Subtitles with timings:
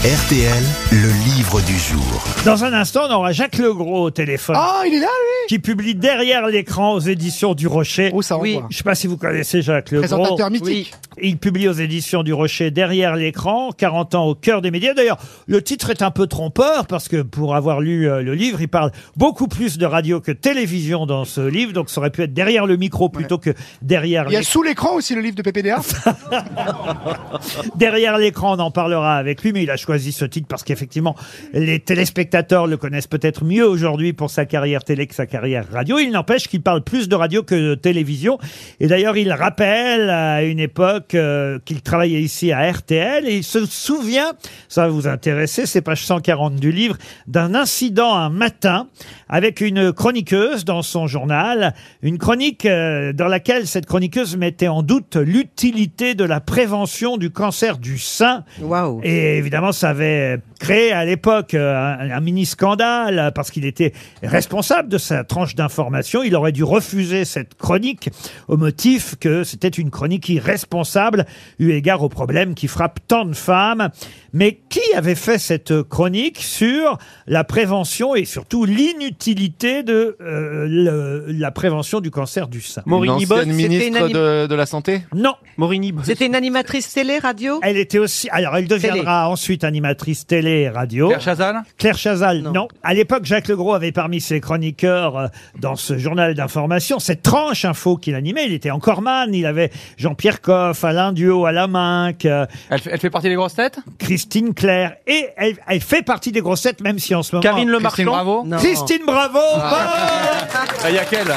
[0.00, 2.24] RTL, le livre du jour.
[2.46, 4.56] Dans un instant, on aura Jacques Legros au téléphone.
[4.58, 8.10] Ah, il est là, lui Qui publie derrière l'écran aux éditions du Rocher.
[8.14, 8.66] Oh, ça envoie.
[8.70, 10.08] Je sais pas si vous connaissez Jacques Legros.
[10.08, 10.94] Présentateur mythique.
[11.20, 14.94] Il publie aux éditions du Rocher derrière l'écran, 40 ans au cœur des médias.
[14.94, 18.62] D'ailleurs, le titre est un peu trompeur parce que pour avoir lu euh, le livre,
[18.62, 21.74] il parle beaucoup plus de radio que télévision dans ce livre.
[21.74, 23.50] Donc ça aurait pu être derrière le micro plutôt que
[23.82, 25.80] derrière Il y a sous l'écran aussi le livre de PPDA.
[27.76, 31.14] Derrière l'écran, on en parlera avec lui, mais il a choisi ce titre parce qu'effectivement,
[31.52, 35.98] les téléspectateurs le connaissent peut-être mieux aujourd'hui pour sa carrière télé que sa carrière radio.
[35.98, 38.38] Il n'empêche qu'il parle plus de radio que de télévision.
[38.80, 43.44] Et d'ailleurs, il rappelle à une époque euh, qu'il travaillait ici à RTL et il
[43.44, 44.32] se souvient,
[44.68, 46.96] ça va vous intéresser, c'est page 140 du livre,
[47.26, 48.88] d'un incident un matin
[49.28, 54.82] avec une chroniqueuse dans son journal, une chronique euh, dans laquelle cette chroniqueuse mettait en
[54.82, 58.44] doute l'utilité de la prévention du cancer du sein.
[58.60, 59.00] Waouh.
[59.02, 63.64] Et évidemment, ça avait créé à l'époque euh, un, un mini scandale euh, parce qu'il
[63.64, 66.22] était responsable de sa tranche d'information.
[66.22, 68.10] Il aurait dû refuser cette chronique
[68.48, 71.24] au motif que c'était une chronique irresponsable
[71.58, 73.88] eu égard aux problèmes qui frappent tant de femmes.
[74.32, 81.32] Mais qui avait fait cette chronique sur la prévention et surtout l'inutilité de euh, le-
[81.32, 82.82] la prévention du cancer du sein?
[82.86, 85.02] Maureen Une Ibot, ancienne c'était ministre une anim- de, de la Santé?
[85.14, 85.34] Non.
[85.56, 86.02] Maureen Ibot.
[86.04, 87.58] C'était une animatrice télé, radio?
[87.62, 88.28] Elle était aussi.
[88.30, 91.08] Alors, elle deviendra ensuite animatrice télé et radio.
[91.08, 92.52] Pierre Chazal Claire Chazal, non.
[92.52, 92.68] Non.
[92.82, 95.26] À l'époque, Jacques Legros avait parmi ses chroniqueurs euh,
[95.60, 98.46] dans ce journal d'information cette tranche info qu'il animait.
[98.46, 99.32] Il était encore man.
[99.32, 103.54] Il avait Jean-Pierre Coff, Alain Duo main, que elle, fait- elle fait partie des grosses
[103.54, 104.96] têtes Christine Claire.
[105.06, 107.42] Et elle, elle fait partie des grossettes, même si en ce moment.
[107.42, 108.56] Karine Le Christine Marchand Bravo Non.
[108.58, 111.32] Christine Bravo Ah, Il y a quelle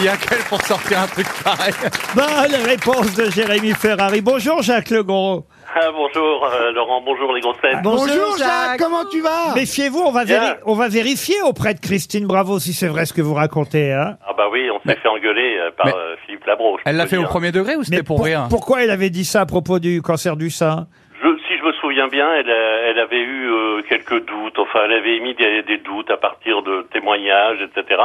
[0.00, 1.72] Il y a quelle pour sortir un truc pareil
[2.14, 4.20] bonne réponse de Jérémy Ferrari.
[4.20, 5.46] Bonjour Jacques Legros.
[5.80, 7.76] Ah, bonjour euh, Laurent, bonjour les grosses têtes.
[7.84, 9.54] Bonjour Jacques, comment tu vas?
[9.54, 10.40] Méfiez-vous, on va, Bien.
[10.40, 13.92] véri- on va vérifier auprès de Christine Bravo si c'est vrai ce que vous racontez.
[13.92, 14.16] Hein.
[14.26, 16.78] Ah bah oui, on s'est fait engueuler euh, par Mais- euh, Philippe Labro.
[16.78, 17.28] je Elle peux l'a fait au dire.
[17.28, 18.46] premier degré ou c'était pour pour- rien?
[18.50, 20.86] pourquoi elle avait dit ça à propos du cancer du sein?
[21.22, 24.80] Je, si je me souviens bien, elle, a- elle avait eu euh, quelques doutes, enfin
[24.86, 28.00] elle avait émis des, des doutes à partir de témoignages, etc.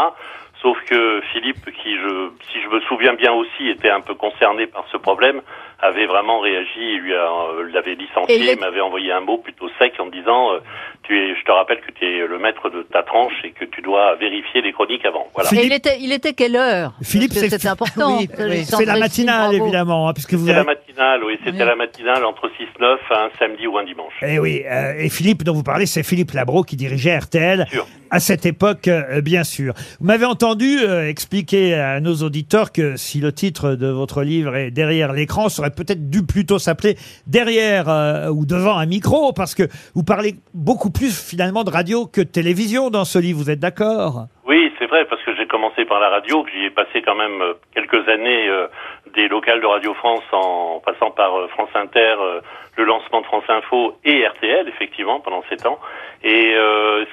[0.62, 4.66] Sauf que Philippe, qui je, si je me souviens bien aussi, était un peu concerné
[4.68, 5.42] par ce problème,
[5.82, 9.20] avait vraiment réagi, et lui a- euh, l'avait Et il licencié, est- m'avait envoyé un
[9.22, 10.60] mot plutôt sec en me disant, euh,
[11.04, 13.66] tu es, je te rappelle que tu es le maître de ta tranche et que
[13.66, 15.28] tu dois vérifier les chroniques avant.
[15.34, 15.50] Voilà.
[15.50, 16.94] Philippe- Et il était, il était quelle heure?
[17.04, 18.18] Philippe, c'est- important.
[18.18, 18.64] Oui, oui.
[18.66, 19.64] C'est la matinale, Bravo.
[19.66, 20.68] évidemment, hein, puisque vous C'était la avez...
[20.68, 21.66] matinale, oui, c'était Oui.
[21.68, 24.14] la matinale entre 6-9 un samedi ou un dimanche.
[24.22, 27.86] Eh oui, euh, et Philippe dont vous parlez, c'est Philippe Labro qui dirigeait RTL Sûr.
[28.12, 29.74] à cette époque, euh, bien sûr.
[30.00, 34.56] Vous m'avez entendu euh, expliquer à nos auditeurs que si le titre de votre livre
[34.56, 36.96] est derrière l'écran, ça aurait peut-être dû plutôt s'appeler
[37.28, 39.64] derrière euh, ou devant un micro, parce que
[39.96, 43.40] vous parlez beaucoup plus finalement de radio que de télévision dans ce livre.
[43.40, 44.28] Vous êtes d'accord?
[44.46, 47.42] Oui, c'est vrai, parce que j'ai commencé par la radio, j'y ai passé quand même
[47.42, 48.68] euh, quelques années euh,
[49.16, 52.42] des locales de Radio France en passant par euh, France Inter, euh,
[52.78, 55.80] le lancement de France Info et RTL, effectivement, pendant sept ans.
[56.24, 57.04] Et euh,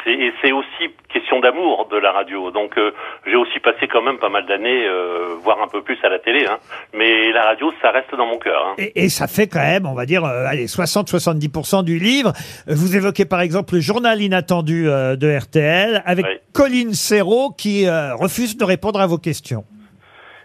[0.40, 2.50] c'est aussi question d'amour de la radio.
[2.52, 2.92] Donc euh,
[3.26, 6.18] j'ai aussi passé quand même pas mal d'années, euh, voire un peu plus à la
[6.20, 6.46] télé.
[6.46, 6.58] Hein.
[6.94, 8.64] Mais la radio, ça reste dans mon cœur.
[8.68, 8.74] Hein.
[8.78, 12.32] Et, et ça fait quand même, on va dire, euh, allez, 60-70% du livre.
[12.68, 16.38] Vous évoquez par exemple le journal inattendu euh, de RTL avec Oui.
[16.52, 19.64] Colline Serrault qui euh, refuse de répondre à vos questions.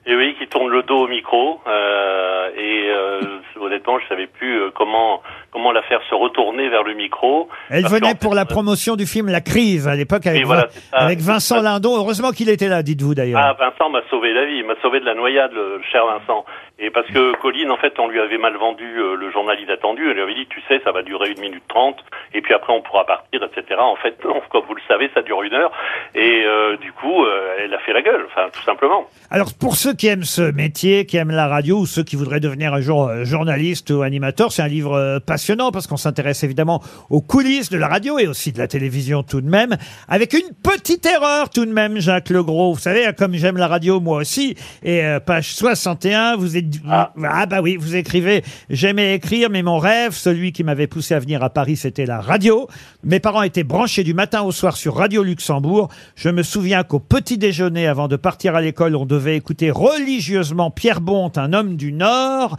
[0.08, 1.62] Et oui, qui tourne le dos au micro.
[1.68, 3.35] euh, et euh,
[3.66, 5.22] honnêtement, je savais plus euh, comment
[5.52, 7.50] comment la faire se retourner vers le micro.
[7.70, 10.42] Elle Parce venait qu'en pour fait, la promotion du film La Crise à l'époque avec,
[10.42, 10.98] Oui, voilà, Vin- c'est ça.
[10.98, 11.62] avec Vincent.
[11.62, 11.96] Lindon.
[11.98, 13.40] Heureusement qu'il était là, dites-vous d'ailleurs.
[13.42, 16.46] Ah, Vincent m'a sauvé la vie, il m'a sauvé de la noyade, le cher Vincent.
[16.78, 20.10] Et parce que Colline, en fait, on lui avait mal vendu euh, le journal inattendu.
[20.10, 21.98] Elle lui avait dit, tu sais, ça va durer une minute trente,
[22.34, 23.80] et puis après on pourra partir, etc.
[23.80, 25.72] En fait, non, comme vous le savez, ça dure une heure.
[26.16, 29.08] Et euh, du coup, euh, elle a fait la gueule, enfin, tout simplement.
[29.32, 32.42] Alors pour ceux qui aiment ce métier, qui aiment la radio ou ceux qui voudraient
[32.42, 33.55] devenir un jour euh, journaliste
[33.90, 37.88] ou animateur, c'est un livre euh, passionnant parce qu'on s'intéresse évidemment aux coulisses de la
[37.88, 39.76] radio et aussi de la télévision tout de même,
[40.08, 42.74] avec une petite erreur tout de même, Jacques Legros.
[42.74, 47.14] Vous savez, comme j'aime la radio moi aussi, et euh, page 61, vous êtes Ah.
[47.24, 51.20] ah bah oui, vous écrivez j'aimais écrire mais mon rêve, celui qui m'avait poussé à
[51.20, 52.68] venir à Paris, c'était la radio.
[53.04, 55.90] Mes parents étaient branchés du matin au soir sur Radio Luxembourg.
[56.16, 60.72] Je me souviens qu'au petit déjeuner avant de partir à l'école, on devait écouter religieusement
[60.72, 62.58] Pierre Bonte, un homme du Nord.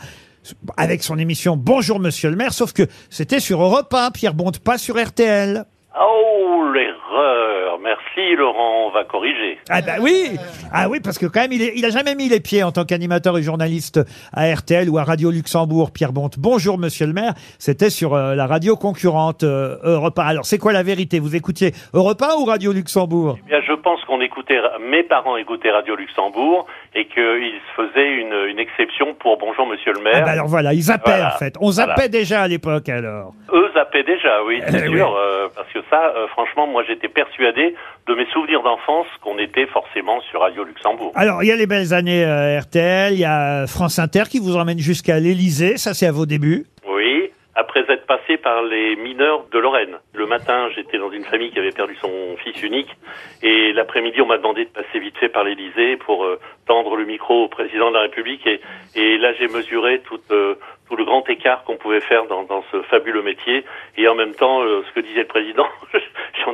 [0.76, 4.58] Avec son émission Bonjour Monsieur le maire, sauf que c'était sur Europe 1, Pierre Bonte,
[4.60, 5.64] pas sur RTL.
[5.98, 7.78] Oh, l'erreur Erreur.
[7.82, 9.58] Merci Laurent, on va corriger.
[9.70, 10.30] Ah bah oui
[10.72, 12.72] Ah oui, parce que quand même, il, est- il a jamais mis les pieds en
[12.72, 14.00] tant qu'animateur et journaliste
[14.32, 16.34] à RTL ou à Radio Luxembourg, Pierre Bonte.
[16.38, 17.34] Bonjour, monsieur le maire.
[17.58, 20.22] C'était sur euh, la radio concurrente euh, Europe 1.
[20.26, 21.18] Alors, c'est quoi la vérité?
[21.20, 23.38] Vous écoutiez Europe 1 ou Radio Luxembourg?
[23.46, 26.66] Eh bien, je pense qu'on écoutait, mes parents écoutaient Radio Luxembourg
[26.96, 30.24] et qu'ils se faisaient une, une exception pour Bonjour Monsieur le Ah maire.
[30.24, 31.34] bah alors voilà, ils zappaient Voilà.
[31.36, 31.54] en fait.
[31.60, 32.08] On zappait Voilà.
[32.08, 33.32] déjà à l'époque alors.
[33.52, 35.00] Eux zappaient déjà, oui, c'est Eh sûr, oui.
[35.00, 37.76] euh, parce que ça, euh, franchement, moi j'étais persuadé
[38.08, 41.12] de mes souvenirs d'enfance qu'on était forcément sur Radio Luxembourg.
[41.14, 44.40] Alors, il y a les belles années euh, RTL, il y a France Inter qui
[44.40, 45.76] vous emmène jusqu'à l'Elysée.
[45.76, 46.66] Ça, c'est à vos débuts?
[46.92, 49.98] Oui, après être passé par les mineurs de Lorraine.
[50.14, 52.96] Le matin, j'étais dans une famille qui avait perdu son fils unique,
[53.42, 57.04] et l'après-midi, on m'a demandé de passer vite fait par l'Élysée pour euh, tendre le
[57.04, 60.00] micro au président de la République, et, là, j'ai mesuré
[60.30, 60.54] euh,
[60.88, 63.64] tout le grand écart qu'on pouvait faire dans, dans ce fabuleux métier,
[63.96, 65.66] et en même temps, euh, ce que disait le président,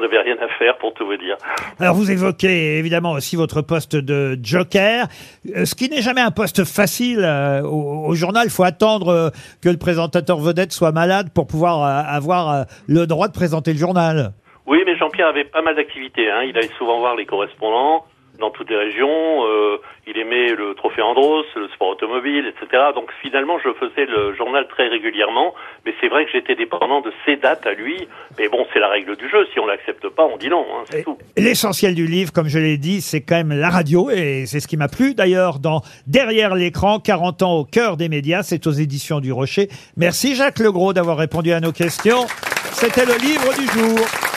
[0.03, 1.37] j'en avais rien à faire pour tout vous dire.
[1.79, 5.07] Alors, vous évoquez évidemment aussi votre poste de joker,
[5.57, 8.45] euh, ce qui n'est jamais un poste facile euh, au, au journal.
[8.47, 9.31] Il faut attendre euh,
[9.63, 13.73] que le présentateur vedette soit malade pour pouvoir euh, avoir euh, le droit de présenter
[13.73, 14.33] le journal.
[14.67, 16.31] Oui, mais Jean-Pierre avait pas mal d'activités.
[16.31, 16.43] Hein.
[16.43, 18.05] Il allait souvent voir les correspondants
[18.39, 19.47] dans toutes les régions.
[19.47, 22.83] euh, il aimait le trophée Andros, le sport automobile, etc.
[22.95, 25.55] Donc finalement, je faisais le journal très régulièrement.
[25.87, 28.09] Mais c'est vrai que j'étais dépendant de ces dates à lui.
[28.39, 29.47] Mais bon, c'est la règle du jeu.
[29.53, 30.67] Si on l'accepte pas, on dit non.
[30.73, 31.19] Hein, c'est tout.
[31.37, 34.69] L'essentiel du livre, comme je l'ai dit, c'est quand même la radio, et c'est ce
[34.69, 38.73] qui m'a plu d'ailleurs dans Derrière l'écran, 40 ans au cœur des médias, c'est aux
[38.73, 39.69] éditions du Rocher.
[39.97, 42.27] Merci Jacques Legros d'avoir répondu à nos questions.
[42.73, 44.32] C'était le livre du jour.